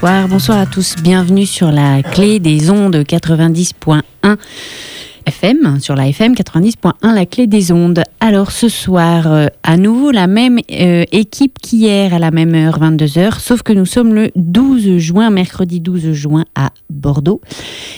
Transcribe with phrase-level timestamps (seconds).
[0.00, 0.94] Bonsoir, à tous.
[1.02, 4.02] Bienvenue sur la clé des ondes 90.1
[5.26, 8.02] FM, sur la FM 90.1, la clé des ondes.
[8.20, 12.78] Alors ce soir, euh, à nouveau la même euh, équipe qu'hier à la même heure,
[12.78, 17.40] 22h, sauf que nous sommes le 12 juin, mercredi 12 juin à Bordeaux.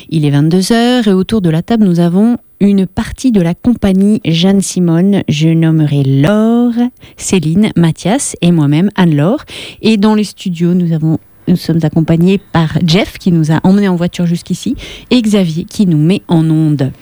[0.09, 4.21] Il est 22h et autour de la table, nous avons une partie de la compagnie
[4.25, 5.23] Jeanne Simone.
[5.29, 6.75] Je nommerai Laure,
[7.17, 9.45] Céline, Mathias et moi-même Anne-Laure.
[9.83, 11.19] Et dans les studios, nous avons
[11.51, 14.77] nous sommes accompagnés par Jeff qui nous a emmenés en voiture jusqu'ici
[15.11, 16.93] et Xavier qui nous met en onde.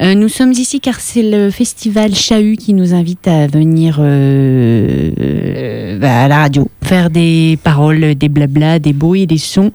[0.00, 5.10] Euh, nous sommes ici car c'est le festival Chahut qui nous invite à venir euh,
[5.20, 9.72] euh, à la radio, faire des paroles, des blabla, des bruits des sons.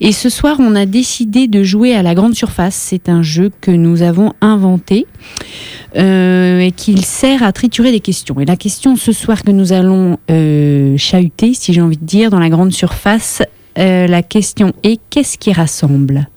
[0.00, 2.76] Et ce soir, on a décidé de jouer à la grande surface.
[2.76, 5.06] C'est un jeu que nous avons inventé.
[5.94, 8.38] et qu'il sert à triturer des questions.
[8.38, 10.18] Et la question ce soir que nous allons
[10.98, 13.42] chahuter, si j'ai envie de dire, dans la grande surface,
[13.78, 16.28] euh, la question est qu'est-ce qui rassemble?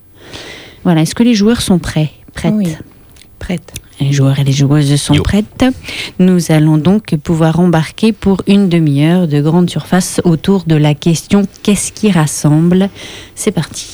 [0.84, 2.12] Voilà, est-ce que les joueurs sont prêts?
[2.34, 2.54] Prêtes.
[2.54, 2.76] Oui,
[3.38, 3.74] prêtes.
[4.00, 5.66] Les joueurs et les joueuses sont prêtes.
[6.20, 11.46] Nous allons donc pouvoir embarquer pour une demi-heure de grande surface autour de la question
[11.64, 12.90] qu'est-ce qui rassemble?
[13.36, 13.88] C'est parti.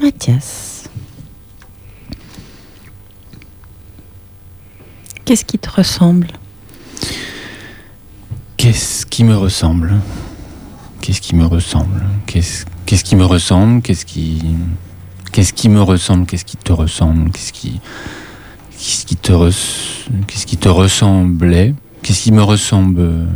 [0.00, 0.88] Mathias.
[5.24, 6.28] Qu'est-ce qui te ressemble?
[8.56, 9.96] Qu'est-ce qui me ressemble?
[11.00, 12.04] Qu'est-ce qui me ressemble?
[12.26, 13.82] Qu'est-ce qui me ressemble?
[13.82, 14.42] Qu'est-ce qui
[15.32, 16.26] qu'est-ce qui me ressemble?
[16.26, 17.30] Qu'est-ce qui te ressemble?
[17.32, 17.80] Qu'est-ce qui
[18.78, 21.74] qu'est-ce qui te res- qu'est-ce qui te ressemblait?
[22.02, 23.26] Qu'est-ce qui me ressemble?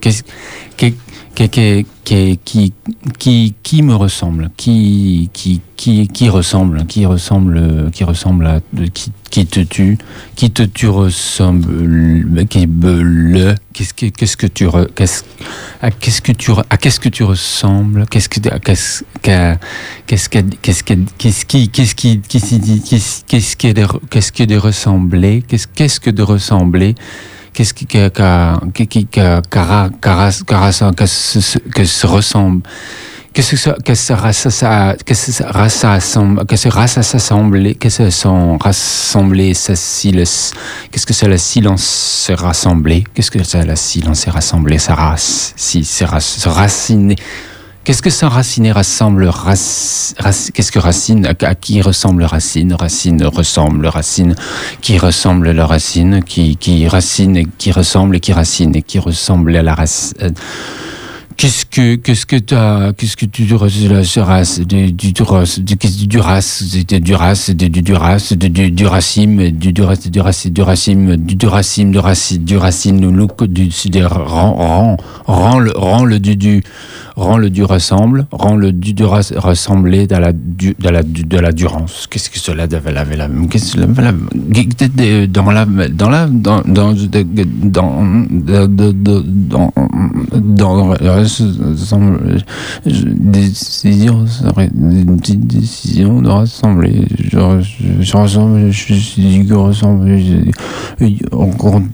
[0.00, 0.22] Qu'est-ce
[0.76, 2.38] qu'est- qui
[3.18, 8.60] qui qui me ressemble Qui qui qui qui ressemble Qui ressemble qui ressemble à
[8.92, 9.98] qui qui te tue
[10.34, 15.24] Qui te tue ressemble Qui le Qu'est-ce que qu'est-ce que tu qu'est-ce
[15.80, 18.04] à qu'est-ce que tu à qu'est-ce que tu ressembles?
[18.10, 23.72] Qu'est-ce qu'est-ce qu'est-ce que qu'est-ce que qu'est-ce qui qu'est-ce qui qu'est-ce qui qu'est-ce qu'est-ce que
[23.72, 26.94] de qu'est-ce que de ressembler Qu'est-ce qu'est-ce que de ressembler?
[27.52, 28.18] Qu'est-ce qui qu'a
[30.96, 32.62] que se que se ressemble?
[33.32, 38.58] Qu'est-ce que ça, que ça, ça, que ça, rassemble, que ce rassembler, que ce sont
[38.58, 40.24] rassemblés, ça, si le,
[40.90, 43.04] qu'est-ce que c'est le silence se rassembler?
[43.14, 47.16] Qu'est-ce que c'est le silence se rassembler, ça race, si, se raciner?
[47.84, 52.72] Qu'est-ce que ça raciner rassemble, rac- rac- qu'est-ce que racine, à, à qui ressemble racine?
[52.74, 54.36] Racine ressemble racine,
[54.80, 59.56] qui ressemble la racine, qui, qui racine, qui ressemble et qui racine et qui ressemble
[59.56, 60.14] à la racine.
[61.36, 63.52] Qu'est-ce que qu'est-ce que t'as qu'est-ce que tu
[64.20, 68.86] race du du du race du du race du race du du race du du
[68.86, 73.10] racine du du race du racine du racine du du racine du racine du racine
[73.10, 73.70] look du
[74.04, 76.62] rend rend rend le rend le du du
[77.16, 81.52] rend le du ressemble rend le du ressembler dans la du de la de la
[81.52, 84.12] durance qu'est-ce que cela devait la la qu'est-ce que la- la-
[85.28, 89.22] dans la dans la dans dans dans dans dans
[90.40, 92.44] dans rassemble-
[92.86, 94.24] décision
[95.36, 97.38] décision de rassembler je,
[98.16, 100.52] rassemble je dis que ressemble je-
[101.32, 101.84] en grande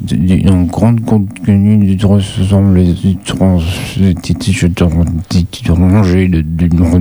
[0.49, 2.95] en grande compte tenu du rassembler
[3.59, 4.35] je tu
[5.51, 6.99] tu rangé de devant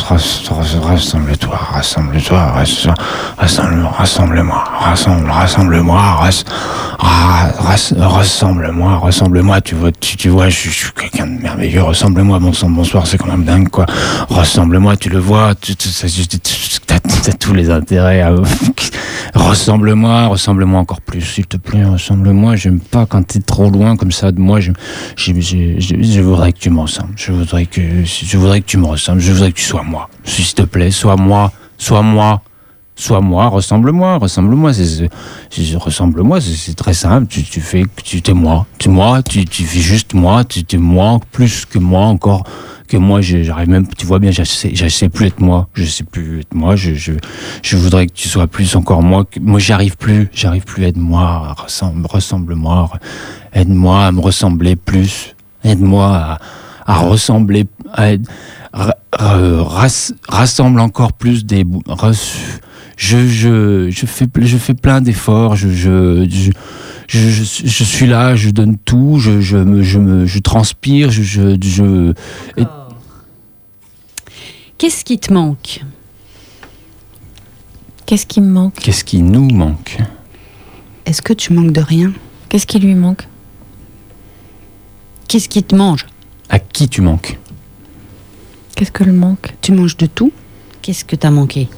[0.00, 6.44] rassemble-toi rassemble-toi rassemble rassemble-moi rassemble rassemble-moi ras-
[6.98, 11.82] ra- ras- rassemble-moi rassemble-moi tu vois tu, vois je, suis- quelqu'un de merveilleux
[12.52, 13.86] sang bonsoir c'est quand même dingue quoi
[14.28, 15.54] ressemble-moi tu le vois
[17.22, 18.24] t'as tous les intérêts
[19.34, 22.56] ressemble-moi ressemble-moi encore plus s'il te plaît ressemble-moi.
[22.56, 24.58] J'aime pas quand t'es trop loin comme ça de moi.
[24.60, 24.72] Je,
[26.20, 29.20] voudrais que tu me ressembles je voudrais que tu me ressembles.
[29.20, 30.08] Je voudrais que tu sois moi.
[30.24, 32.42] S'il te plaît sois moi sois moi
[32.96, 34.72] sois moi ressemble-moi ressemble-moi.
[34.72, 36.40] C'est ressemble-moi
[36.76, 37.28] très simple.
[37.28, 38.66] Tu, tu fais tu t'es moi.
[38.78, 40.42] Tu moi tu, tu fais juste moi.
[40.42, 42.42] Tu t'es moi plus que moi encore
[42.92, 45.68] que moi j'arrive même tu vois bien je sais je sais plus être moi.
[45.74, 46.76] Je sais plus être moi.
[46.76, 47.12] Je, je,
[47.62, 49.24] je voudrais que tu sois plus encore moi.
[49.40, 50.28] Moi j'arrive plus.
[50.32, 53.00] J'arrive plus aide-moi ressemble ressemble-moi re-
[53.60, 55.34] aide-moi à me ressembler plus.
[55.64, 56.38] Aide-moi
[56.86, 58.10] à, ressembler à
[60.28, 61.64] rassemble encore plus des
[62.96, 65.56] je, je, je fais je fais plein d'efforts.
[65.56, 66.50] Je, je, je
[67.08, 71.22] je, suis là, je donne tout, je, je, me, je, transpire, je,
[74.82, 75.84] Qu'est-ce qui te manque?
[78.04, 78.74] Qu'est-ce qui me manque?
[78.74, 79.96] Qu'est-ce qui nous manque?
[81.06, 82.12] Est-ce que tu manques de rien?
[82.48, 83.28] Qu'est-ce qui lui manque?
[85.28, 86.06] Qu'est-ce qui te mange?
[86.48, 87.38] À qui tu manques?
[88.74, 89.54] Qu'est-ce que le manque?
[89.60, 90.32] Tu manges de tout?
[90.82, 91.68] Qu'est-ce que t'as manqué?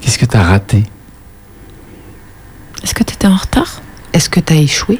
[0.00, 0.82] Qu'est-ce que tu as raté?
[2.82, 3.80] Est-ce que tu étais en retard?
[4.12, 4.98] Est-ce que tu as échoué?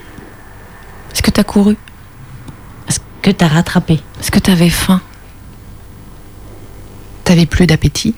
[1.12, 1.77] Est-ce que tu as couru?
[3.21, 4.01] Est-ce que t'as rattrapé.
[4.19, 5.03] Est-ce que tu avais faim?
[7.23, 8.15] T'avais plus d'appétit?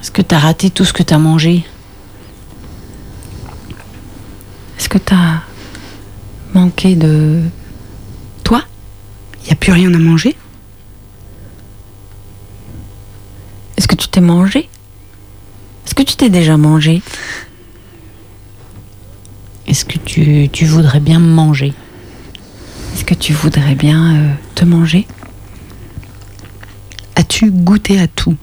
[0.00, 1.64] Est-ce que t'as raté tout ce que t'as mangé?
[4.76, 5.42] Est-ce que tu as
[6.52, 7.42] manqué de
[8.42, 8.64] toi?
[9.42, 10.36] Il n'y a plus rien à manger?
[13.76, 14.68] Est-ce que tu t'es mangé?
[15.86, 17.02] Est-ce que tu t'es déjà mangé?
[19.68, 21.72] Est-ce que tu, tu voudrais bien me manger?
[23.06, 25.06] Que tu voudrais bien euh, te manger?
[27.14, 28.36] As-tu goûté à tout?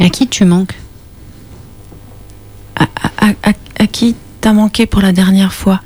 [0.00, 0.74] À qui tu manques?
[2.74, 2.84] À,
[3.18, 5.80] à- à- à qui t'as manqué pour la dernière fois?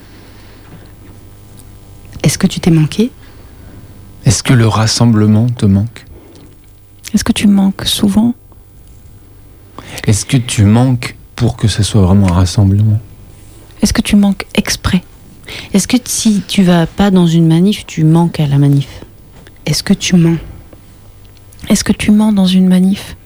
[2.23, 3.11] Est-ce que tu t'es manqué?
[4.25, 6.05] Est-ce que le rassemblement te manque?
[7.15, 8.35] Est-ce que tu manques souvent?
[10.07, 12.99] Est-ce que tu manques pour que ce soit vraiment un rassemblement?
[13.83, 15.03] Est-ce que tu manques exprès?
[15.73, 18.88] Est-ce que si tu vas pas dans une manif, tu manques à la manif?
[19.67, 20.38] Est-ce que tu mens?
[21.69, 23.17] Est-ce que tu mens dans une manif?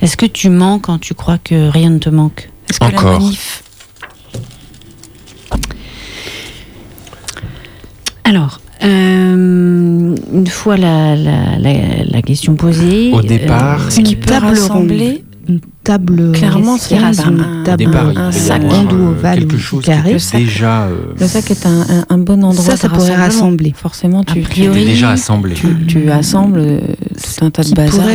[0.00, 2.50] Est-ce que tu mens quand tu crois que rien ne te manque?
[2.68, 3.12] Est-ce que Encore.
[3.12, 3.62] la manif?
[8.24, 13.12] Alors, euh, une fois la, la, la, la question posée.
[13.12, 15.24] Au départ, euh, Ce qui peut rassembler
[15.84, 20.16] table Clairement, c'est un- Une un- sac ou ovale quelque ou chose carré.
[20.16, 23.14] qui était déjà, euh, Le sac est un, un- un bon endroit Ça, ça pourrait
[23.14, 23.72] rassembler.
[23.76, 25.54] Forcément, tu, priori, déjà assemblé.
[25.54, 26.80] tu, tu assembles euh,
[27.38, 28.06] tout un tas de bazar.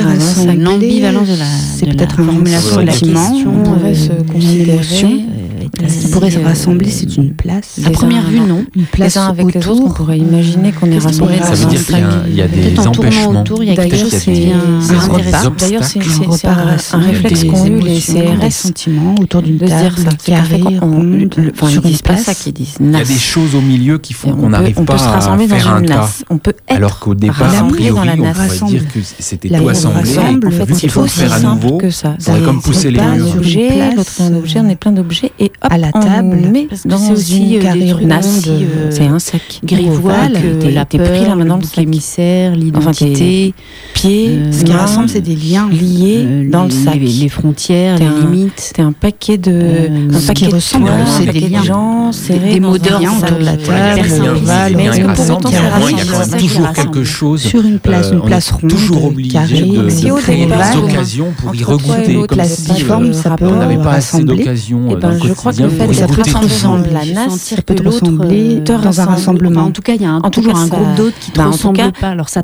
[0.58, 1.46] L'ambivalence de la,
[1.78, 3.54] C'est peut-être un formulation de la sentiment, question.
[3.56, 4.78] On pourrait euh, se une considérer
[5.84, 7.76] est Ce qui pourrait se euh, rassembler, c'est une place.
[7.78, 8.66] les À première vue, non.
[8.76, 9.74] Une Les place uns avec les autour.
[9.74, 12.42] autres, on pourrait imaginer qu'on est rassemblés pourrait dans Ça veut un dire qu'il y
[12.42, 13.42] a, des Peut-être en tournant empêchements.
[13.42, 14.52] autour, il y a quelque D'ailleurs, chose c'est
[14.96, 15.54] intéressant.
[15.58, 19.96] D'ailleurs, c'est Un réflexe qu'ont eu les CRS sentiments autour d'une table
[20.26, 22.44] carrée, ronde, sur ils une disent pas ça, place.
[22.44, 24.86] qu'ils disent Il y a des choses au milieu qui font on qu'on n'arrive on
[24.86, 25.96] pas peut se rassembler à dans faire un une tas.
[25.96, 26.24] NAS.
[26.30, 29.50] On peut être Alors qu'au départ, a priori, dans la on pourrait dire que c'était
[29.50, 30.00] tout assemblé.
[30.16, 31.78] rassemble, En fait, vu c'est qu'il faut faire à simple nouveau.
[31.78, 32.16] que ça.
[32.20, 33.36] faudrait Ça comme pousser les murs.
[33.96, 36.66] l'autre est un objet, on est plein d'objets et hop, à la on table, met
[36.70, 37.80] parce que dans c'est aussi, une euh, des carré
[38.38, 41.66] aussi, euh, C'est un sac Grivois, que t'es- la peur, pris là maintenant le le
[41.68, 41.84] bouc sac.
[41.84, 43.54] émissaire, Enfin, t'es- l'identité,
[43.94, 45.68] Pied, Euh, Ce qui main, rassemble, c'est des liens.
[45.70, 46.96] liés euh, dans le sac.
[46.96, 48.54] les, frontières, les limites.
[48.58, 50.60] C'est un paquet de, Euh, un paquet qui de
[51.06, 51.64] c'est des liens.
[51.64, 54.02] gens Des- dans mots d'ordre autour de la table,
[54.78, 57.04] mais est-ce un que pour autant ça au moins, il y a rassemble toujours quelque
[57.04, 57.42] chose.
[57.42, 59.90] Sur une place, Euh, une on place ronde, toujours obligé carrée, de,
[60.22, 62.16] créer des on- occasions pour y regoûter.
[62.28, 65.20] Comme la si difforme, euh, ça peut on n'avait pas assez d'occasions euh, dans le
[65.52, 66.90] crois que le fait d'être ensemble.
[66.92, 69.10] la NAS, peut te ressembler euh, dans un rassemble.
[69.10, 69.62] rassemblement.
[69.64, 71.46] En tout cas, il y a toujours un ça- groupe d'autres qui te bah, en
[71.48, 72.08] tout ressemblent cas- pas.
[72.10, 72.44] Alors ça,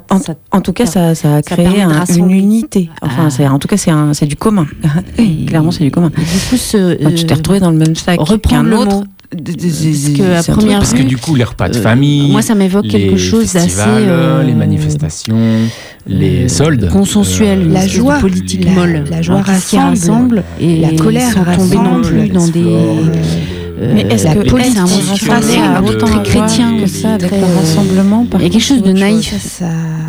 [0.52, 1.86] En, tout cas, ça, a créé
[2.16, 2.90] une unité.
[3.02, 4.68] Enfin, en tout cas, c'est, du commun.
[5.48, 6.10] Clairement, c'est du commun.
[6.10, 9.04] Du coup, tu t'es euh, retrouvé dans le même sac qu'un autre.
[9.44, 12.56] Parce que à première Parce que du coup, les repas de euh, famille, moi, ça
[12.56, 15.38] m'évoque quelque chose d'assez euh, les manifestations,
[16.08, 20.78] les euh, soldes, consensuel, euh, La joie, politique la- molle, la joie hein, rassemble, et
[20.80, 22.62] la colère sans tomber non plus dans des
[23.78, 28.42] Mais est-ce que politique, un mot autant chrétien, que ça avec le euh, rassemblement il
[28.42, 29.62] y a quelque chose de naïf.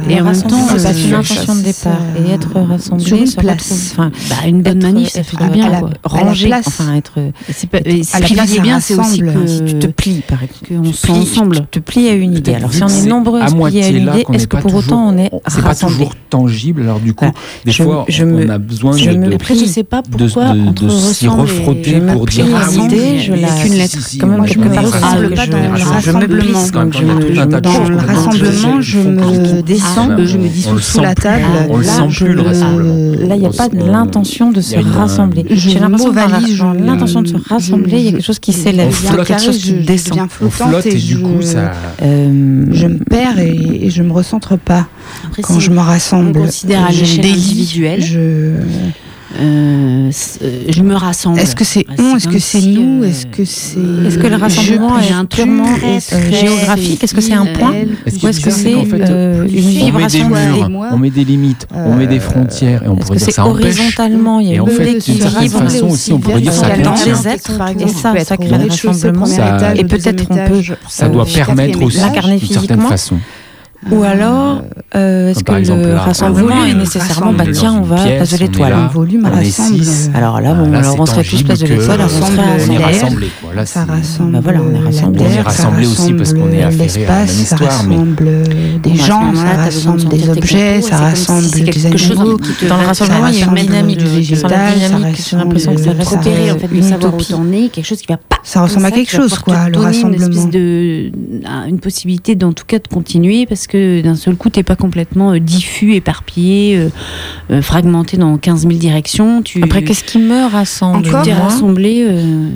[0.08, 3.32] Et en même temps, c'est euh, une intention de départ et être rassemblé, sur une
[3.32, 3.94] place.
[3.96, 5.70] bah, une bonne manif, ça fait du bien.
[6.46, 6.64] place.
[6.66, 7.14] enfin être
[7.52, 10.84] ce qui ça bien, c'est aussi que si tu te plies par exemple.
[10.84, 11.56] qu'on soit ensemble.
[11.70, 12.54] Tu te plies à une idée.
[12.54, 15.08] Alors si on est nombreux à se plier à une idée, est-ce que pour autant
[15.08, 16.82] on est c'est pas toujours tangible.
[16.82, 17.34] Alors du coup, Voilà.
[17.64, 22.26] des fois, on a besoin de, Après, je sais pas pourquoi de- s'y refrotter pour
[22.26, 22.68] dire ah
[23.18, 23.98] je la- qu'une si, lettre.
[24.06, 26.10] si, Quand même quelque je me part, c'est ah, je- pas dans le je- je
[27.92, 31.42] le rassemblement, je me descends, je me dissous sous la table.
[31.68, 32.94] On sent plus, le rassemblement.
[33.28, 35.44] Là, il n'y a pas l'intention de se rassembler.
[35.50, 39.20] J'ai l'impression l'intention de se rassembler, il y a quelque chose qui s'élève, il y
[39.20, 40.28] a quelque chose qui descend.
[40.42, 41.72] On flotte et du je- coup, ça.
[42.02, 44.86] Euh, Je me perds et, je me recentre pas
[45.42, 46.32] quand si je me rassemble.
[46.38, 48.52] on considère à Je l'échelle individuelle, Je...
[49.38, 50.10] euh,
[50.42, 51.38] euh, je me rassemble.
[51.38, 54.18] Est-ce que c'est Bah, on Est-ce que c'est si, nous euh, Est-ce que c'est Est-ce
[54.18, 55.74] que le rassemblement est un purement
[56.30, 57.02] géographique?
[57.04, 57.74] Est-ce que c'est un point?
[58.06, 59.04] Est-ce Ou est-ce que c'est une fine.
[59.04, 60.30] on met des vibration
[60.92, 63.64] on met des limites, on met des frontières et on pourrait dire ça empêche.
[63.64, 66.52] horizontalement Il y a Et une en fait, d'une certaine façon aussi, on pourrait dire
[66.52, 69.74] ça les êtres, par exemple, ça, ça crée rez-de-chaussée, rassemblement.
[69.74, 70.76] Et peut-être on étage.
[70.88, 73.16] Ça doit permettre aussi, d'une certaine façon.
[73.90, 74.62] Ou alors,
[74.94, 78.16] euh, est-ce que exemple, le là, rassemblement est nécessairement, bah tiens, on va à pièce,
[78.16, 78.74] Place de l'Étoile.
[78.92, 79.84] volume rassemble.
[79.84, 80.10] six.
[80.14, 83.30] Alors là, bon, Là, alors on serait tous Place de l'Étoile, alors on serait rassemblés.
[83.40, 83.54] quoi.
[83.54, 85.22] Là, Ça rassemble Bah voilà, on est rassemblés.
[85.24, 88.42] On est ça rassemblés aussi parce qu'on est affairés à la même l'espace, ça rassemble
[88.82, 92.36] des ce gens, ça rassemble des objets, ça rassemble des quelque chose animaux.
[92.38, 95.80] qui te Dans le rassemblement, il y a une dynamique la végétal, j'ai l'impression que
[95.80, 98.16] ça reste repérer en fait une de savoir où t'en es, quelque chose qui va
[98.16, 100.26] pas Ça ressemble à quelque chose, quoi, le rassemblement.
[100.26, 101.12] espèce de
[101.68, 105.32] une possibilité d'en tout cas de continuer parce que d'un seul coup t'es pas complètement
[105.32, 106.88] euh, diffus éparpillé euh,
[107.50, 112.04] euh, fragmenté dans 15 000 directions tu Après, qu'est-ce qui me rassemble Encore t'es rassemblé
[112.08, 112.48] euh,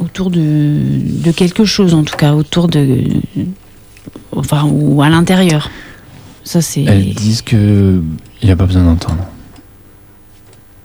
[0.00, 0.76] autour de,
[1.24, 3.04] de quelque chose en tout cas autour de
[4.34, 5.70] enfin ou à l'intérieur
[6.44, 8.00] ça c'est Elles disent que
[8.42, 9.24] il n'y a pas besoin d'entendre.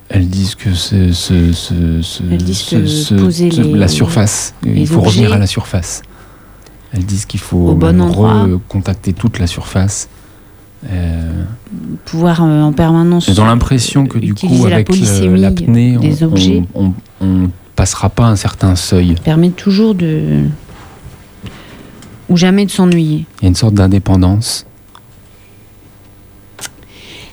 [0.10, 4.54] Elles disent que c'est ce, ce, ce- la surface.
[4.66, 6.02] il faut revenir à la surface.
[6.98, 10.10] Elles disent qu'il faut Au bon recontacter toute la surface.
[10.90, 11.44] Euh,
[12.06, 15.98] pouvoir euh, en permanence J'ai l'impression que du coup, avec polysémie l'apnée,
[16.74, 19.16] on, on passera pas un certain seuil.
[19.24, 20.42] permet toujours de
[22.30, 24.66] ou jamais de s'ennuyer Il y a une sorte d'indépendance.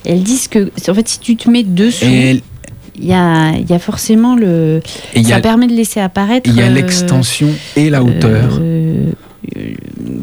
[0.05, 2.43] elles disent que en fait si tu te mets dessous Et
[2.97, 4.81] il y a, il y a forcément le
[5.15, 7.91] et il y ça a, permet de laisser apparaître il y a euh, l'extension et
[7.91, 8.59] la hauteur.
[8.61, 9.13] euh, euh,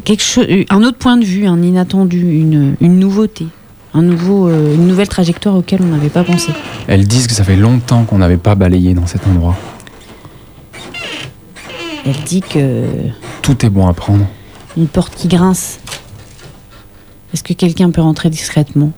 [0.04, 3.46] quelque chose un autre point de vue un inattendu une, une nouveauté
[3.94, 6.52] un nouveau euh, une nouvelle trajectoire auquel on n'avait pas pensé
[6.86, 9.56] Elles disent que ça fait longtemps qu'on n'avait pas balayé dans cet endroit.
[12.06, 12.84] elle dit que
[13.42, 14.26] Tout est bon à prendre.
[14.76, 15.78] une porte qui grince
[17.32, 18.92] est-ce que quelqu'un peut rentrer discrètement?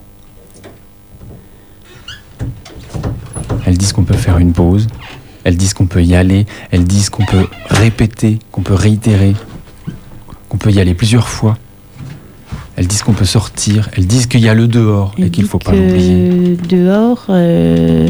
[3.65, 4.89] Elles disent qu'on peut faire une pause.
[5.45, 6.47] Elles disent qu'on peut y aller.
[6.73, 9.35] Elles disent qu'on peut répéter, qu'on peut réitérer,
[10.55, 11.59] qu'on peut y aller plusieurs fois.
[12.77, 13.91] Elles disent qu'on peut sortir.
[13.97, 16.57] Elles disent qu'il y a le dehors et qu'il dit faut pas l'oublier.
[16.69, 18.09] Dehors, euh,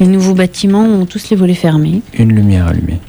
[0.00, 2.00] les nouveaux bâtiments ont tous les volets fermés.
[2.14, 3.00] Une lumière allumée.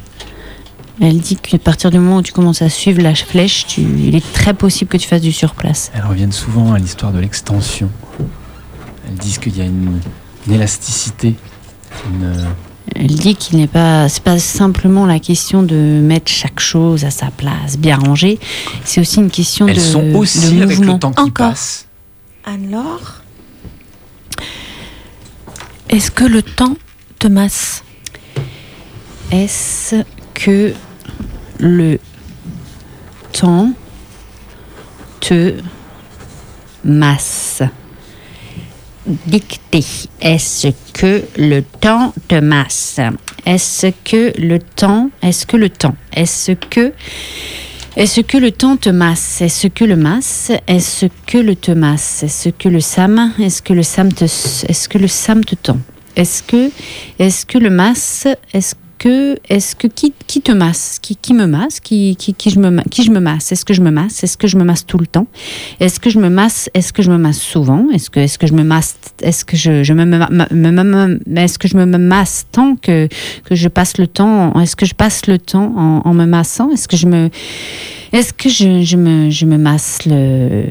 [1.00, 4.14] Elle dit qu'à partir du moment où tu commences à suivre la flèche, tu, il
[4.14, 5.90] est très possible que tu fasses du surplace.
[5.96, 7.90] Elles reviennent souvent à l'histoire de l'extension.
[9.08, 10.02] Elles disent qu'il y a une,
[10.48, 11.36] une élasticité.
[12.10, 12.46] Une,
[12.94, 17.10] Elle dit qu'il n'est pas, c'est pas simplement la question de mettre chaque chose à
[17.12, 18.40] sa place, bien rangée.
[18.84, 20.94] C'est aussi une question Elles de, sont aussi de avec mouvement.
[20.94, 21.50] le temps qui Encore.
[21.50, 21.88] passe.
[22.46, 23.22] Alors,
[25.90, 26.76] est-ce que le temps
[27.20, 27.84] te masse
[29.32, 30.04] Est-ce
[30.36, 30.74] que
[31.60, 32.00] le
[33.34, 33.72] temps
[35.22, 35.56] te
[36.84, 37.64] masse?
[39.06, 39.86] Dictée.
[40.20, 43.00] Est-ce que le temps te masse
[43.46, 46.92] Est-ce que le temps Est-ce que le temps Est-ce que
[47.98, 52.24] est-ce que le temps te masse Est-ce que le masse Est-ce que le te masse
[52.24, 55.78] Est-ce que le sam Est-ce que le sam te Est-ce que le sam te tend
[56.18, 56.72] Est-ce que
[57.20, 58.28] est-ce que le masse
[59.06, 62.60] que, est-ce que qui, qui te masse, qui, qui me masse, qui, qui, qui je
[62.60, 64.84] me, qui je me masse, est-ce que je me masse, est-ce que je me masse
[64.84, 65.28] tout le temps,
[65.80, 68.48] est-ce que je me masse, est-ce que je me masse souvent, est-ce que, est-ce que
[68.48, 72.48] je me masse, est-ce que je, je me- me- me- est-ce que je me masse
[72.52, 73.08] tant que,
[73.44, 76.72] que je passe le temps, est-ce que je passe le temps en, en me massant,
[76.72, 77.30] est-ce que je me,
[78.16, 80.68] est-ce que je, me, je me masse le,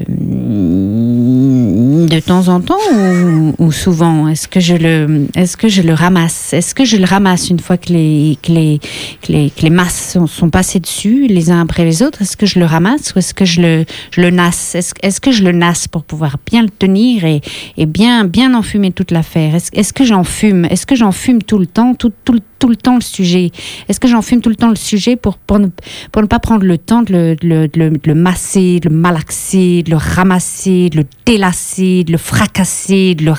[2.07, 4.27] de temps en temps ou, ou souvent?
[4.27, 6.53] Est-ce que je le, est-ce que je le ramasse?
[6.53, 8.79] Est-ce que je le ramasse une fois que les, que les,
[9.21, 12.23] que les, que les masses sont, sont passées dessus, les uns après les autres?
[12.23, 14.73] Est-ce que je le ramasse ou est-ce que je le, je le nasse?
[14.73, 17.41] Est-ce est-ce que je le nasse pour pouvoir bien le tenir et,
[17.77, 19.53] et bien, bien enfumer toute l'affaire?
[19.53, 20.65] Est-ce est-ce que j'en fume?
[20.65, 23.51] Est-ce que j'en fume tout le temps, tout, tout, tout le temps le sujet?
[23.87, 25.67] Est-ce que j'en fume tout le temps le sujet pour, pour, ne,
[26.11, 30.89] pour ne pas prendre le temps de le, de le, masser, le malaxer, le ramasser,
[30.93, 33.33] le délasser, le fracasser, le,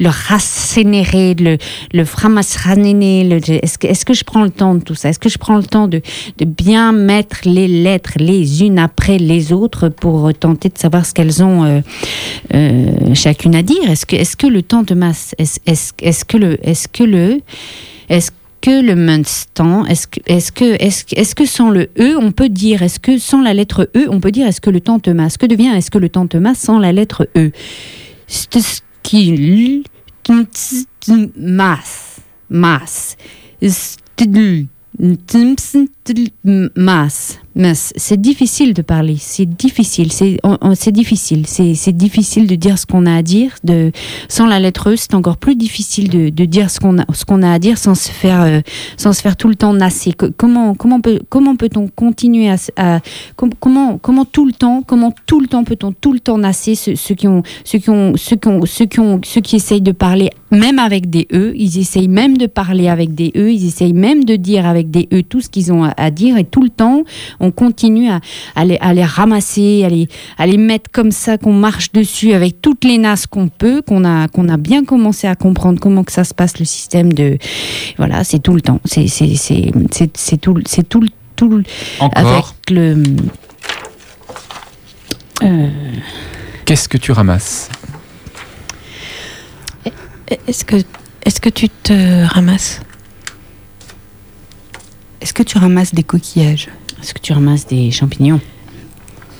[0.00, 0.10] le
[1.38, 1.58] le,
[1.92, 2.04] le
[3.64, 5.08] Est-ce que, est que je prends le temps de tout ça?
[5.10, 6.00] Est-ce que je prends le temps de,
[6.38, 11.14] de bien mettre les lettres les unes après les autres pour tenter de savoir ce
[11.14, 11.80] qu'elles ont euh,
[12.54, 13.90] euh, chacune à dire?
[13.90, 17.04] Est-ce que, est que le temps de masse, est-ce est est que le, est-ce que
[17.04, 17.40] le,
[18.08, 18.30] est-ce
[18.70, 23.00] le Munstan, est-ce que, est-ce que, est-ce que, sans le E, on peut dire, est-ce
[23.00, 25.46] que sans la lettre E, on peut dire, est-ce que le temps te masse Que
[25.46, 27.50] devient, est-ce que le temps te masse sans la lettre E?
[37.62, 43.16] C'est difficile de parler, c'est difficile, c'est difficile, c'est difficile de dire ce qu'on a
[43.16, 43.56] à dire.
[44.28, 47.76] Sans la lettre E, c'est encore plus difficile de, dire ce qu'on a à dire
[47.78, 48.60] sans se faire euh,
[48.96, 50.12] sans se faire tout le temps nasser.
[50.12, 53.00] Co- Comment comment peut comment peut-on continuer à,
[53.36, 57.26] comment tout le temps comment tout le temps peut-on tout le temps nasser ceux qui
[59.56, 63.50] essayent de parler même avec des E, ils essayent même de parler avec des E,
[63.50, 66.36] ils essayent même de dire avec des E tout ce qu'ils ont à, à dire
[66.38, 67.02] et tout le temps
[67.40, 68.20] on continue à,
[68.54, 72.32] à les, à les ramasser, à les, à les mettre comme ça, qu'on marche dessus
[72.32, 76.04] avec toutes les nasses qu'on peut, qu'on a, qu'on a bien commencé à comprendre comment
[76.04, 77.38] que ça se passe le système de,
[77.96, 79.06] voilà, c'est tout le temps, c'est,
[80.40, 81.64] tout, c'est tout, le- tout le-
[82.00, 83.02] avec Encore, le,
[85.42, 85.68] euh,
[86.64, 87.68] qu'est-ce que tu ramasses?
[90.46, 90.76] Est-ce que,
[91.24, 92.80] est-ce que tu te ramasses?
[95.20, 96.68] Est-ce que tu ramasses des coquillages?
[97.00, 98.40] Est-ce que tu ramasses des champignons?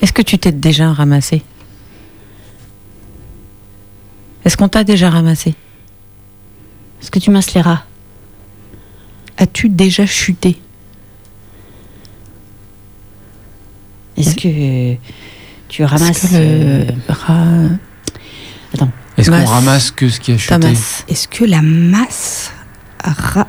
[0.02, 1.42] Est-ce que tu t'es déjà ramassé?
[4.44, 5.54] Est-ce qu'on t'a déjà ramassé?
[7.00, 7.84] Est-ce que tu masses les rats?
[9.36, 10.60] As-tu déjà chuté?
[14.16, 14.96] Est-ce que
[15.68, 17.78] tu ramasses que euh, le rat
[19.16, 19.48] Est-ce qu'on Masse.
[19.48, 20.72] ramasse que ce qui a chuté?
[21.08, 22.52] Est-ce que la masse
[23.04, 23.46] ra...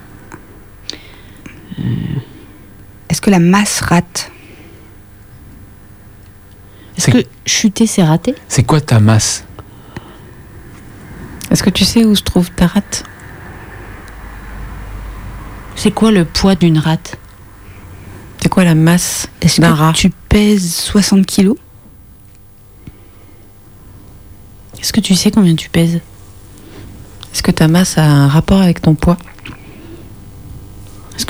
[3.09, 4.31] Est-ce que la masse rate
[6.97, 9.43] Est-ce que chuter c'est raté C'est quoi ta masse
[11.49, 13.03] Est-ce que tu sais où se trouve ta rate
[15.75, 17.17] C'est quoi le poids d'une rate
[18.41, 21.57] C'est quoi la masse Est-ce d'un que rat tu pèses 60 kilos
[24.79, 25.95] Est-ce que tu sais combien tu pèses
[27.33, 29.17] Est-ce que ta masse a un rapport avec ton poids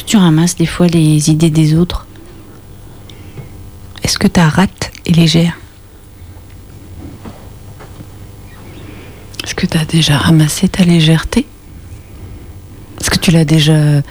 [0.10, 2.08] tu ramasses des fois les idées des autres
[4.02, 5.56] Est-ce que ta rate est légère
[9.43, 11.45] Est-ce que tu as déjà ramassé ta légèreté
[13.00, 14.02] Est-ce que tu l'as déjà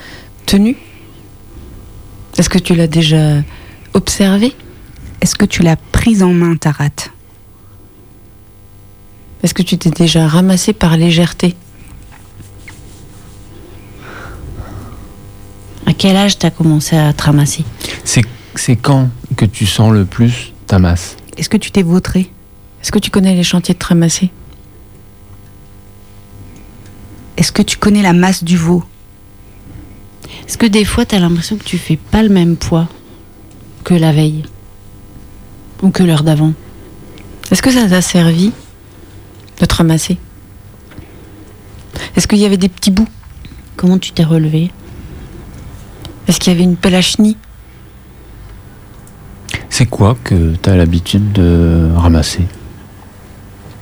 [0.47, 0.77] tenue
[2.37, 3.43] Est-ce que tu l'as déjà
[3.93, 4.55] observée
[5.21, 7.11] Est-ce que tu l'as prise en main, ta rate?
[9.43, 11.57] Est-ce que tu t'es déjà ramassé par légèreté?
[15.99, 17.65] Quel âge t'as commencé à te ramasser
[18.55, 22.31] C'est quand que tu sens le plus ta masse Est-ce que tu t'es vautré?
[22.81, 24.31] Est-ce que tu connais les chantiers de te ramasser?
[27.37, 28.85] Est-ce que tu connais la masse du veau?
[30.47, 32.89] Est-ce que des fois t'as l'impression que tu fais pas le même poids
[33.85, 34.45] que la veille?
[35.83, 36.53] Ou que l'heure d'avant?
[37.51, 38.53] Est-ce que ça t'a servi
[39.61, 40.17] de te ramasser?
[42.17, 43.09] Est-ce qu'il y avait des petits bouts?
[43.77, 44.71] Comment tu t'es relevé?
[46.29, 47.39] Est-ce qu'il y avait une chenille
[49.71, 52.47] C'est quoi que tu as l'habitude de ramasser?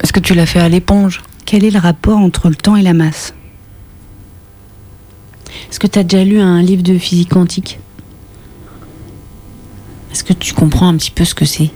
[0.00, 1.22] Est-ce que tu l'as fait à l'éponge.
[1.44, 3.34] Quel est le rapport entre le temps et la masse?
[5.70, 7.80] Est-ce que t'as déjà lu un livre de physique quantique?
[10.12, 11.70] Est-ce que tu comprends un petit peu ce que c'est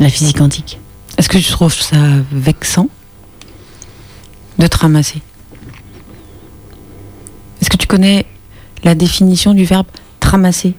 [0.00, 0.80] la physique quantique?
[1.18, 1.96] Est-ce que tu trouves ça
[2.32, 2.88] vexant
[4.58, 5.22] de te ramasser?
[7.60, 8.26] Est-ce que tu connais
[8.84, 9.86] la définition du verbe
[10.20, 10.74] tramasser.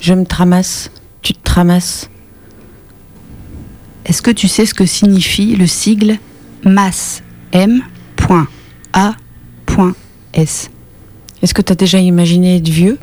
[0.00, 0.90] Je me tramasse,
[1.22, 2.08] tu te tramasses.
[4.06, 6.18] Est-ce que tu sais ce que signifie le sigle
[6.64, 7.82] MAS M.A.S
[11.42, 12.98] Est-ce que tu as déjà imaginé être vieux?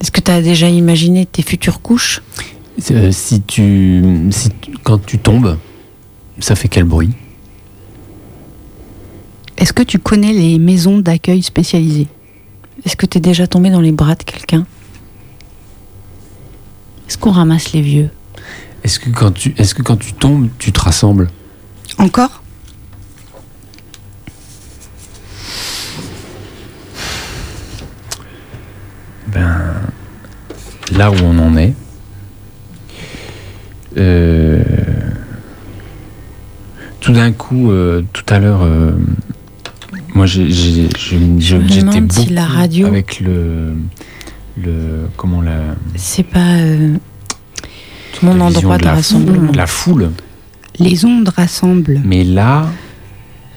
[0.00, 2.22] Est-ce que tu as déjà imaginé tes futures couches?
[2.90, 4.02] Euh, si tu-
[4.82, 5.58] quand tu tombes,
[6.38, 7.10] ça fait quel bruit?
[9.60, 12.08] Est-ce que tu connais les maisons d'accueil spécialisées?
[12.86, 14.64] Est-ce que tu es déjà tombé dans les bras de quelqu'un?
[17.06, 18.08] Est-ce qu'on ramasse les vieux?
[18.82, 21.28] Est-ce que quand tu, est-ce que quand tu tombes, tu te rassembles?
[21.98, 22.42] Encore?
[29.26, 29.74] Ben,
[30.96, 31.74] là où on en est,
[33.98, 34.62] euh,
[37.00, 38.92] tout d'un coup, euh, tout à l'heure, euh,
[40.14, 43.74] moi j'étais beaucoup la radio- avec le,
[44.62, 45.60] le comment la,
[45.96, 46.96] C'est pas euh,
[48.22, 49.52] mon endroit de rassemblement.
[49.54, 50.10] la foule,
[50.78, 52.00] Les ondes rassemblent.
[52.04, 52.66] mais là,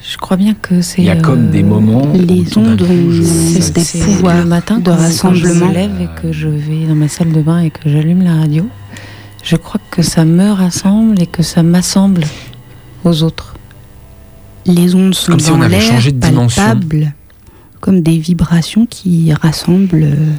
[0.09, 1.01] Je crois bien que c'est.
[1.01, 2.03] il y a comme euh, des moments.
[2.13, 2.85] où les ondes
[3.23, 5.53] C'est des pouvoirs le matin de quand- quand rassemblement.
[5.53, 8.21] je me lève et que je vais dans ma salle de bain et que j'allume
[8.23, 8.67] la radio.
[9.43, 12.23] Je crois que ça me rassemble et que ça m'assemble
[13.03, 13.55] aux autres.
[14.65, 17.13] Les ondes sont Comme dans on l'air, de palpables,
[17.81, 20.31] comme des vibrations qui rassemblent euh,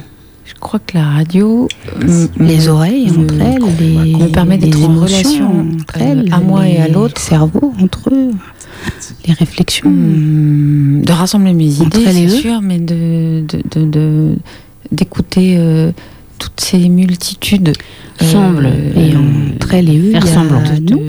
[0.45, 1.67] Je crois que la radio
[2.01, 6.29] m- les oreilles me- entre elles, les, me permet d'être en relation, entre euh, elles,
[6.33, 7.21] à moi et à l'autre.
[7.21, 8.31] cerveaux entre eux,
[9.27, 9.89] les réflexions.
[9.89, 14.35] Hmm, de rassembler mes Entre idées, c'est sûr, mais de de- de- de-
[14.91, 15.91] d'écouter euh,
[16.39, 17.73] toutes ces multitudes
[18.21, 18.67] euh, Semble.
[18.95, 20.61] Et entre elles et eux, faire semblant.
[20.89, 21.01] nous.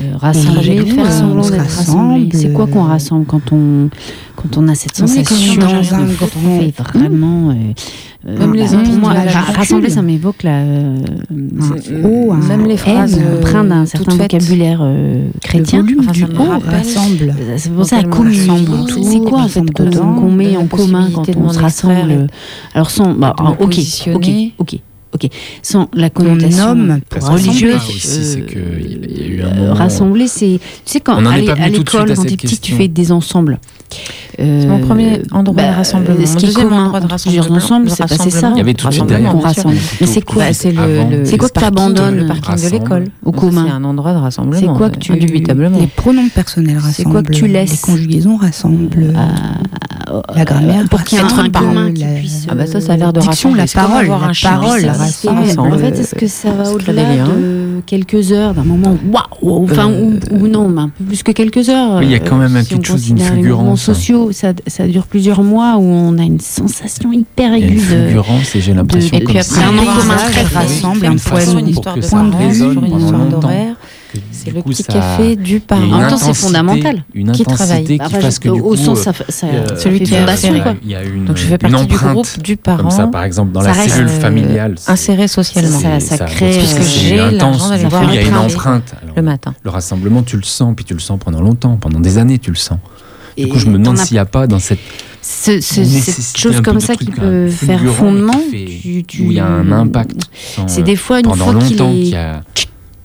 [0.00, 2.24] Euh, rassembler, faire nous, semblant d'être rassemblé.
[2.24, 3.88] rassemble, C'est quoi qu'on euh, rassemble quand on,
[4.36, 7.50] quand on a cette sensation on est dans un grand- fait vraiment.
[7.50, 7.54] euh,
[8.28, 9.12] euh, Même les bah, individus moi,
[9.56, 10.58] rassembler, ça m'évoque la.
[10.58, 10.96] euh,
[11.82, 15.82] C'est- un O, un même les phrases M, euh, empreint d'un certain vocabulaire euh, chrétien.
[15.82, 17.34] Le Enfin, ça me rappelle- rassemble.
[17.40, 21.08] Euh, C'est pour ça, communion, rassemble c'est- quoi en fait qu'on qu'on met en commun
[21.14, 22.26] quand on se rassemble
[22.74, 23.78] Alors sans, bah, me ok,
[24.14, 24.78] ok, ok,
[25.14, 25.28] ok,
[25.62, 26.74] sans la connotation
[27.10, 27.80] que religieuse.
[28.00, 30.58] c'est euh, un euh, rassembler, c'est.
[30.84, 33.58] Tu sais, quand à l'école, quand t'es petit, tu fais des ensembles.
[34.38, 36.16] C'est mon premier endroit de rassemblement.
[36.20, 38.50] Euh, Ce Mon qui est deuxième commun endroit de plusieurs rassemblement, c'est c'est ça.
[38.54, 39.76] Il y avait tout de suite qu'on rassemble.
[40.00, 42.54] Mais c'est quoi Bah, c'est le, le- C'est quoi que tu parking- abandonnes Le parking
[42.64, 43.04] de l'école.
[43.24, 43.64] Au commun.
[43.66, 44.60] C'est un endroit de rassemblement.
[44.60, 45.78] C'est quoi que tu- Indubitablement.
[45.78, 47.10] Les pronoms personnels rassemblent.
[47.10, 49.14] quoi que tu laisses Les conjugaisons rassemblent.
[49.16, 52.46] Euh, La grammaire pour qu'il y ait un commun qui la- puisse.
[52.50, 53.58] Ah bah ça, ça a l'air de rassembler.
[53.58, 55.60] la C'est parole, avoir la parole, Rassemble.
[55.60, 59.88] En Euh, fait, est-ce que ça va au-delà de quelques heures, d'un moment waouh, enfin
[59.90, 61.98] Euh, ou, ou non, mais un peu plus que quelques heures.
[61.98, 64.32] Oui, il y a quand même euh, un si on quelque chose d'une fulgurance, sociaux,
[64.32, 67.80] ça, ça dure plusieurs mois où on a une sensation hyper aiguë une de.
[67.80, 72.52] fulgurance et j'ai l'impression et puis après, un moment rassemble rassemble un point de une
[72.52, 73.74] vue, une histoire d'horaire.
[74.32, 75.82] C'est le coup, petit ça- café du parent.
[75.92, 77.04] En même temps, c'est fondamental.
[77.14, 77.84] Une Qui travaille.
[77.84, 80.14] qui Enfin, fasse que au, du au coup, sens, euh, ça, ça, euh, celui qui
[80.14, 80.74] a fondation, quoi.
[80.82, 83.24] Il y a une, Donc je fais partie du groupe du comme parent ça, par
[83.24, 84.74] exemple, dans Ça la cellule euh, familiale.
[84.86, 85.78] inséré socialement.
[86.00, 88.94] Ça- crée, puisque j'ai intense, du coup, il y a un une empreinte.
[89.16, 89.54] Le matin.
[89.62, 92.50] Le rassemblement, tu le sens, puis tu le sens pendant longtemps, pendant des années, tu
[92.50, 92.78] le sens.
[93.36, 94.78] Du coup, je me demande s'il n'y a pas dans cette
[95.20, 98.32] ce- cette chose comme ça qui peut peu faire fondement.
[98.34, 100.22] où il y a un impact.
[100.66, 102.16] C'est des fois une fois qu'il est-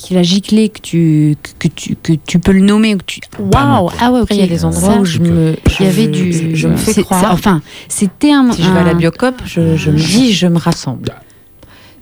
[0.04, 3.20] qu'il a giclé, que tu, que, tu, que tu peux le nommer, ou que tu.
[3.39, 3.88] Waouh!
[3.88, 3.94] quoi.
[4.00, 4.24] Ah ouais, ok.
[4.24, 6.34] Après, il y a des endroits Ça, où je me, Il y avait du.
[6.34, 7.32] je, je me fais croire.
[7.32, 8.52] Enfin, c'était un.
[8.52, 11.13] si je vais à la Biocop, je, je me dis, je me rassemble.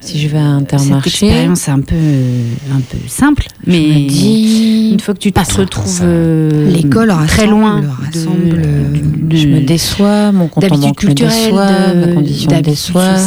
[0.02, 3.80] Si je vais à Cette Intermarché, expérience est un peu, un peu simple, je mais
[3.80, 6.04] me dis, une fois que tu te retrouves ça.
[6.06, 11.14] euh, L'école très loin, rassemble, de, de- je me déçois, mon compte en banque me
[11.14, 13.18] déçoit, ma de- condition me déçoit.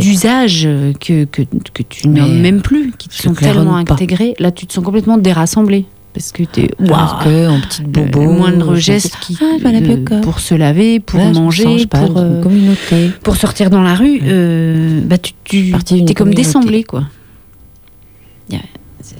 [0.00, 0.68] d'usage
[1.00, 4.34] que, que, que tu n'aimes même plus, qui te sont tellement intégrés.
[4.40, 5.86] Là, tu te sens complètement dérassemblé.
[6.14, 6.70] Parce que tu es.
[6.88, 11.32] Parce que en petite bobo, le moindre geste qui, Ah, pour se laver, pour Ouais,
[11.32, 13.10] manger, pas, euh, communauté.
[13.22, 14.28] pour sortir dans la rue, Ouais.
[14.28, 15.72] euh, bah tu, tu
[16.08, 17.04] es comme désemblé quoi.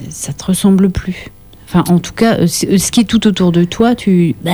[0.08, 1.28] Ça te ressemble plus.
[1.66, 4.52] Enfin, en tout cas, euh, ce qui est tout autour de toi, tu, bah,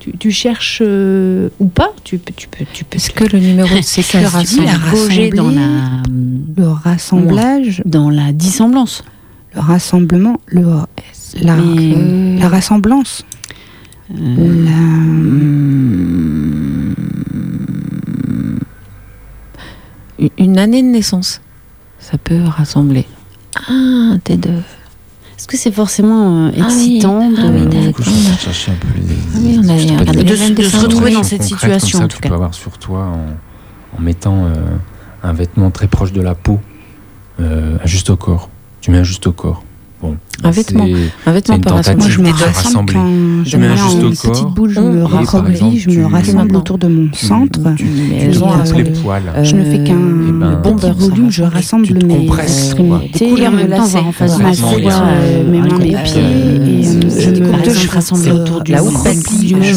[0.00, 3.68] tu, tu cherches euh, ou pas, tu tu peux, tu peux Est-ce que le numéro
[3.68, 6.02] de la gauger dans la,
[6.56, 9.04] Le rassemblage, dans la dissemblance.
[9.54, 10.64] le rassemblement, le,
[11.42, 13.24] la, Mais- euh, la rassemblance.
[14.14, 15.88] Euh, La-
[20.38, 21.40] Une année de naissance,
[22.00, 23.06] ça peut rassembler.
[23.68, 24.50] Ah, t'es de.
[24.50, 26.64] Est-ce que c'est forcément euh, Ah oui.
[26.64, 28.10] excitant Ah de, oui, coup, je
[28.70, 29.14] un peu les.
[29.34, 30.24] Ah oui, on regardé
[30.68, 33.96] se retrouver dans cette situation ça en que tout tu peux avoir sur toi en,
[33.96, 34.54] en mettant euh,
[35.22, 36.58] un vêtement très proche de la peau,
[37.40, 38.50] euh, juste au corps.
[38.80, 39.62] Tu mets un juste au corps.
[40.02, 40.86] Bon, Un vêtement.
[41.26, 41.74] Un vêtement une par.
[41.74, 43.10] Moi, je me rassemble quand
[43.44, 44.50] je mets me un mets juste en au petite corps.
[44.50, 47.60] boule, je me rassemble, exemple, je me rassemble autour de mon Tu- centre.
[47.76, 47.84] tu-
[48.78, 49.22] les poils.
[49.36, 49.94] euh, Je ne fais qu'un
[50.28, 53.98] Eh ben, bon volume, je rassemble tu te mes extrémités, me en même temps, lasser.
[53.98, 54.44] voir en face ma
[55.10, 57.48] euh, mes mains, mes pieds, euh, euh, je me
[58.28, 58.82] euh, autour du même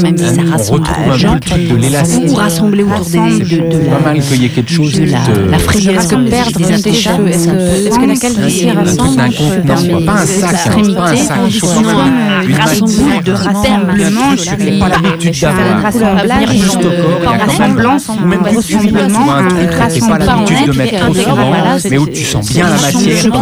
[0.04, 0.84] même si ça rassemble
[1.18, 1.40] gens,
[1.78, 2.38] l'élastique.
[2.38, 5.06] rassembler autour des, de, de C'est la, pas mal qu'il y ait quelque chose de
[5.06, 5.20] la,
[5.60, 6.52] frayeur rassemble de- perdre
[6.84, 7.28] des cheveux.
[7.28, 9.16] Est-ce que, est-ce que la calvitie euh, rassemble
[10.06, 10.94] pas un une
[13.24, 15.82] de rassemblement, je t'as pas l'habitude d'avoir.
[15.82, 16.50] rassemblage,
[17.48, 20.36] ressemblance, ou même tu rassemblement, un truc que t'as pas rassemblement.
[20.36, 21.52] l'habitude de mettre trop souvent,
[21.90, 23.22] mais où tu sens bien la matière c'est- ça.
[23.22, 23.42] je crois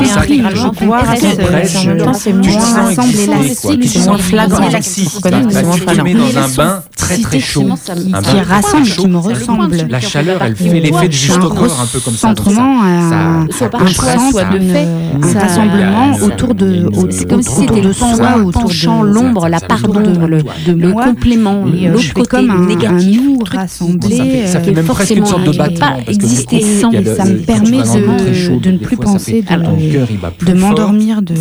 [2.42, 3.80] tu sens exister.
[3.80, 4.70] Tu sens flagrant.
[4.70, 7.68] tu te mets dans un bain très très chaud.
[7.70, 9.78] Un bain qui rassemble, chaud, qui me ressemble.
[9.90, 12.30] La chaleur, elle fait l'effet de juste au corps, un peu comme ça.
[12.30, 14.88] Centrement, un, soit par un choix, soit de fait,
[15.22, 20.54] un rassemblement autour de, C'est comme si c'était le penchant, l'ombre, la le, de toi.
[20.66, 21.06] de le moi.
[21.06, 23.22] complément, Et, euh, l'autre côté, comme le négatif.
[23.52, 24.16] rassemblé.
[24.18, 25.98] Ça fait, ça fait euh, même presque une sorte de battement.
[26.08, 31.34] exister sans, ça me permet de, ne plus penser, de, m'endormir, de,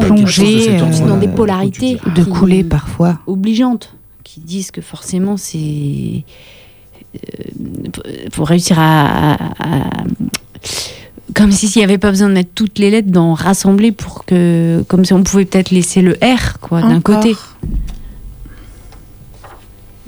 [0.00, 1.98] plonger, euh, dans des polarités.
[2.14, 3.18] de couler parfois.
[3.26, 6.24] obligeantes qui disent que forcément c'est
[7.14, 7.18] euh,
[8.32, 10.04] pour réussir à, à- à-
[11.34, 14.24] comme si s'il n'y avait pas besoin de mettre toutes les lettres dans rassembler pour
[14.24, 17.36] que comme si on pouvait peut-être laisser le R quoi d'un côté.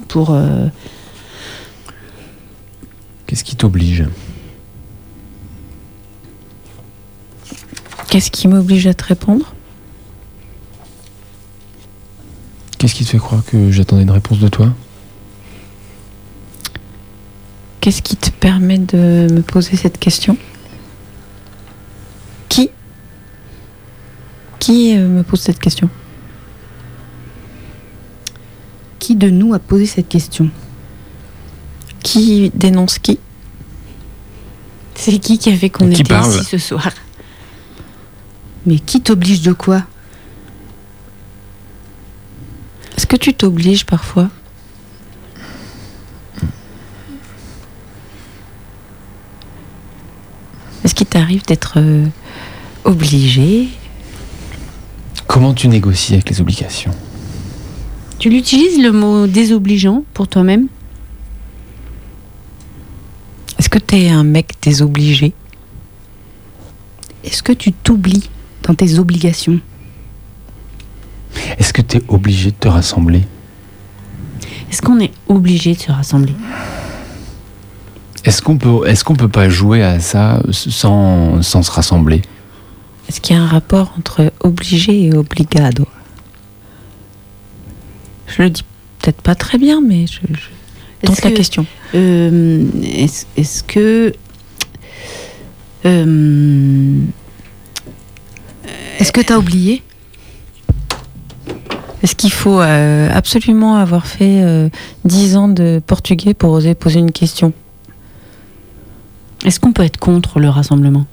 [0.07, 0.67] Pour euh,
[3.27, 4.05] Qu'est-ce qui t'oblige
[8.09, 9.53] Qu'est-ce qui m'oblige à te répondre?
[12.77, 14.71] Qu'est-ce qui te fait croire que j'attendais une réponse de toi?
[17.81, 20.37] Qu'est-ce qui te permet de me poser cette question
[22.47, 22.69] Qui
[24.65, 25.91] Qui euh, me pose cette question?
[28.97, 30.49] Qui de nous a posé cette question?
[32.01, 33.19] Qui dénonce qui?
[34.95, 36.33] C'est qui qui a fait qu'on était parle?
[36.33, 36.89] ici ce soir?
[38.65, 39.83] Mais qui t'oblige de quoi?
[42.97, 44.29] Est-ce que tu t'obliges parfois?
[50.83, 52.07] Est-ce qu'il t'arrive d'être euh,
[52.83, 53.69] obligé?
[55.27, 56.91] Comment tu négocies avec les obligations
[58.17, 60.67] tu l'utilises le mot désobligeant pour toi-même
[63.59, 65.33] Est-ce que t'es un mec désobligé
[67.25, 68.29] Est-ce que tu t'oublies
[68.63, 69.59] dans tes obligations
[71.59, 73.23] Est-ce que tu es obligé de te rassembler
[74.75, 76.33] est-ce qu'on est obligé de se rassembler
[78.25, 82.21] Est-ce qu'on peut, est-ce qu'on peut pas jouer à ça sans, sans se rassembler?
[83.09, 85.85] Est-ce qu'il y a un rapport entre obligé et obligado?
[88.27, 88.63] Je le dis
[88.99, 90.49] peut-être pas très bien, mais je, je
[91.05, 91.65] tente Est-ce la que- question.
[91.93, 94.13] Euh, est-ce, est-ce que
[95.85, 96.99] euh,
[98.99, 99.83] Est-ce que tu as oublié?
[102.01, 104.69] Est-ce qu'il faut euh, absolument avoir fait euh,
[105.05, 107.53] 10 ans de portugais pour oser poser une question?
[109.45, 111.05] Est-ce qu'on peut être contre le rassemblement?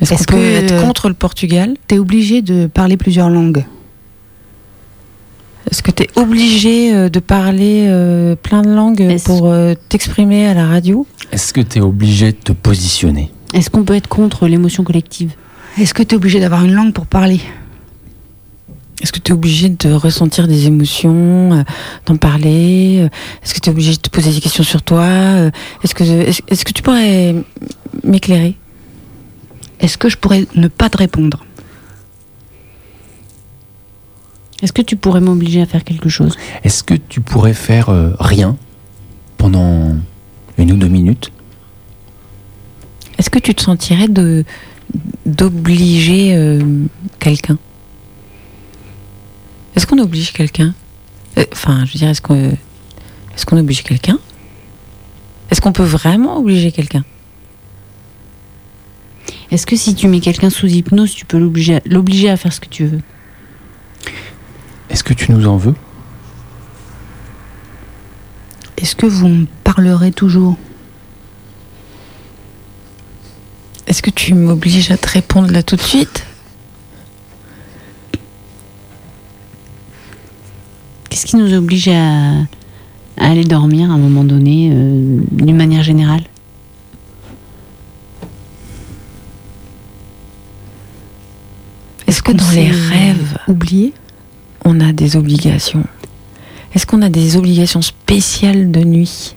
[0.00, 1.74] Est-ce qu'on peut que, être euh, contre le Portugal?
[1.88, 3.64] Tu es obligé de parler plusieurs langues?
[5.70, 10.46] Est-ce que tu es obligé euh, de parler euh, plein de langues pour euh, t'exprimer
[10.46, 11.06] à la radio?
[11.32, 13.30] Est-ce que tu es obligé de te positionner?
[13.52, 15.32] Est-ce qu'on peut être contre l'émotion collective?
[15.78, 17.40] Est-ce que tu es obligé d'avoir une langue pour parler?
[19.02, 21.62] Est-ce que tu es obligé de ressentir des émotions, euh,
[22.06, 23.00] d'en parler?
[23.02, 23.08] Euh,
[23.44, 25.02] Est-ce que tu es obligé de te poser des questions sur toi?
[25.04, 25.50] Euh,
[25.84, 27.34] Est-ce que, est-ce, est-ce que tu pourrais
[28.04, 28.56] m'éclairer?
[29.80, 31.44] Est-ce que je pourrais ne pas te répondre?
[34.62, 36.36] Est-ce que tu pourrais m'obliger à faire quelque chose?
[36.64, 38.56] Est-ce que tu pourrais faire euh, rien
[39.36, 39.94] pendant
[40.56, 41.30] une ou deux minutes?
[43.18, 44.44] Est-ce que tu te sentirais de,
[45.26, 46.60] d'obliger euh,
[47.20, 47.58] quelqu'un?
[49.76, 50.74] Est-ce qu'on oblige quelqu'un?
[51.36, 52.50] Euh, Enfin, je veux dire, est-ce qu'on,
[53.34, 54.18] est-ce qu'on oblige quelqu'un?
[55.50, 57.04] Est-ce qu'on peut vraiment obliger quelqu'un?
[59.50, 62.68] Est-ce que si tu mets quelqu'un sous hypnose, tu peux l'obliger à faire ce que
[62.68, 63.00] tu veux?
[64.90, 65.74] Est-ce que tu nous en veux?
[68.76, 70.56] Est-ce que vous me parlerez toujours?
[73.86, 76.26] Est-ce que tu m'obliges à te répondre là tout de suite?
[81.08, 82.32] Qu'est-ce qui nous oblige à,
[83.16, 86.22] aller dormir à un moment donné, euh, d'une manière générale?
[92.28, 93.94] Que dans les rêves, Oublié
[94.64, 95.84] on a des obligations.
[96.74, 99.34] Est-ce qu'on a des obligations spéciales de nuit?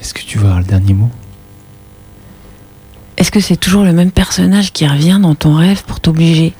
[0.00, 1.10] Est-ce que tu avoir le dernier mot?
[3.16, 6.52] Est-ce que c'est toujours le même personnage qui revient dans ton rêve pour t'obliger?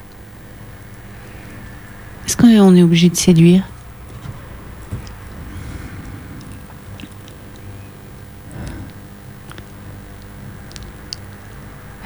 [2.27, 3.65] Est-ce qu'on est obligé de séduire?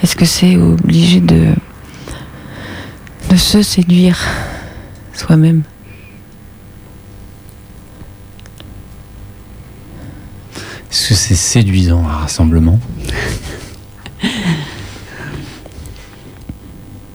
[0.05, 1.47] Est-ce que c'est obligé de
[3.31, 4.19] de se séduire
[5.15, 5.63] soi-même
[10.93, 12.79] Est-ce que c'est séduisant un rassemblement?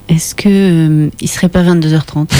[0.07, 2.27] Est-ce que euh, il serait pas 22h30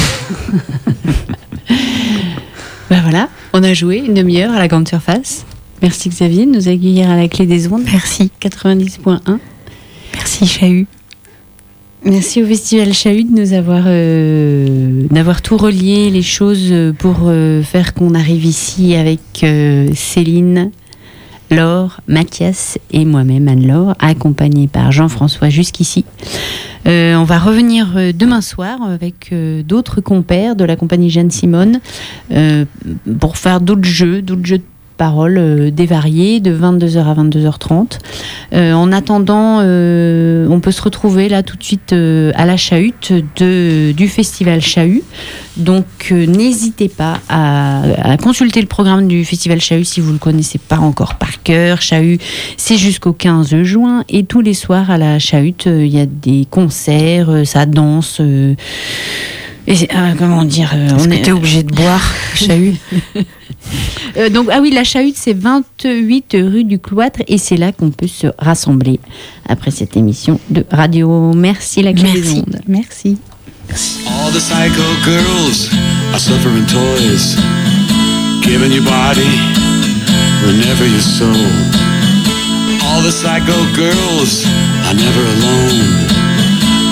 [2.90, 5.46] Ben voilà, on a joué une demi-heure à la grande surface.
[5.84, 7.84] Merci Xavier de nous accueillir à la clé des ondes.
[7.86, 8.32] Merci.
[8.42, 9.38] 90.1.
[10.20, 10.86] Merci Chahut.
[12.04, 17.64] Merci au Festival Chahut de nous avoir, euh, d'avoir tout relié les choses pour euh,
[17.64, 20.72] faire qu'on arrive ici avec euh, Céline,
[21.52, 26.04] Laure, Mathias et moi-même Anne-Laure, accompagnés par Jean-François jusqu'ici.
[26.86, 31.32] Euh, on va revenir euh, demain soir avec euh, d'autres compères de la compagnie Jeanne
[31.32, 31.80] Simone
[32.34, 32.66] euh,
[33.22, 34.64] pour faire d'autres jeux, d'autres jeux de
[35.00, 37.98] parole euh, dévariés de 22h à 22h30.
[38.54, 43.14] Euh, en attendant, euh, on peut se retrouver là tout de suite à la chahute
[43.38, 45.02] de, du festival Chahut.
[45.58, 50.20] Donc n'hésitez pas à, à consulter le programme du festival Chahut si vous ne le
[50.20, 51.82] connaissez pas encore par cœur.
[51.82, 52.20] Chahut,
[52.58, 56.46] c'est jusqu'au 15 juin et tous les soirs à la chahute, il y a des
[56.50, 58.20] concerts, ça danse.
[59.68, 62.76] et comment dire euh, Est-ce on que est- tu es obligé de boire, Chahut?
[64.18, 67.92] euh, donc, ah oui, la chahute, c'est 28 rue du Cloître et c'est là qu'on
[67.92, 69.00] peut se rassembler
[69.48, 71.34] après cette émission de radio.
[71.34, 72.38] Merci, la clé Merci.
[72.40, 72.60] ondes.
[72.68, 73.18] Merci.
[74.08, 75.70] All the psycho girls
[76.12, 77.36] are suffering toys,
[78.42, 79.30] giving your body
[80.42, 81.36] but never your soul.
[82.86, 84.46] All the psycho girls
[84.88, 86.10] are never alone,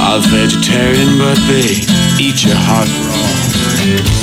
[0.01, 1.81] are vegetarian but they
[2.23, 4.16] eat your heart raw.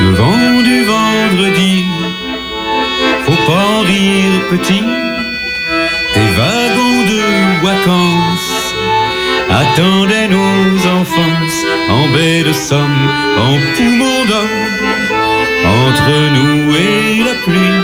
[0.00, 1.84] Le vent du vendredi,
[3.24, 4.84] faut pas en rire petit,
[6.14, 7.22] des wagons de
[7.66, 8.74] vacances
[9.50, 13.08] attendaient nos enfances en baie de Somme,
[13.38, 14.65] en poumon d'or,
[15.96, 17.80] entre nous et la pluie,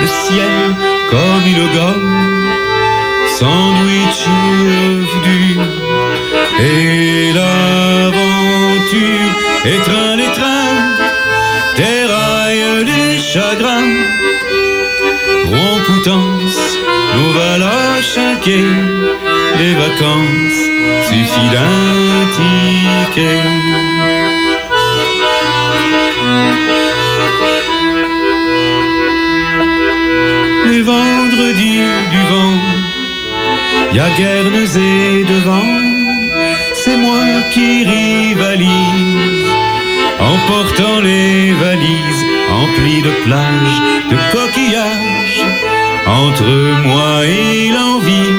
[0.00, 0.74] le ciel
[1.10, 2.50] comme une gomme,
[3.38, 4.24] sandwich
[5.24, 5.62] dur.
[6.60, 8.22] Et l'aventure
[9.64, 10.78] étreint les trains,
[11.76, 13.96] déraille les chagrins,
[15.46, 16.78] rompoutance,
[17.16, 18.70] nous voilà chinquer,
[19.58, 20.62] les vacances
[21.08, 23.85] suffit d'un ticket.
[33.96, 35.72] Y a nausée devant,
[36.74, 39.48] c'est moi qui rivalise,
[40.20, 42.24] en portant les valises
[42.62, 43.78] emplies de plages,
[44.10, 45.44] de coquillages,
[46.06, 46.44] entre
[46.84, 48.36] moi et l'envie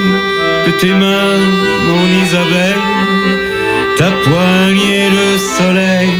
[0.66, 1.42] de tes mains,
[1.88, 2.86] mon Isabelle,
[3.96, 6.14] ta poignée le soleil,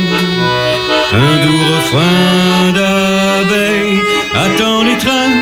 [1.12, 4.01] un doux refrain d'abeille,
[4.34, 5.36] attend les trains,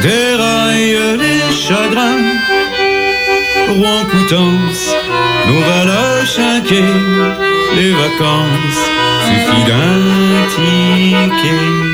[0.00, 2.29] déraille les chagrins,
[3.80, 4.94] Rouen Coutances,
[5.46, 6.84] nous voilà chinquer,
[7.76, 8.90] les vacances,
[9.24, 11.89] suffit d'un ticket.